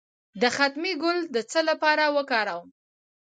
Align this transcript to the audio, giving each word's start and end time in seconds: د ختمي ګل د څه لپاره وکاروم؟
د 0.41 0.43
ختمي 0.55 0.93
ګل 1.03 1.17
د 1.35 1.37
څه 1.51 1.59
لپاره 1.69 2.03
وکاروم؟ 2.15 2.67